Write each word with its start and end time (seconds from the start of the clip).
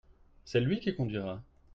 C’est 0.45 0.61
lui 0.61 0.79
qui 0.79 0.95
conduira. 0.95 1.43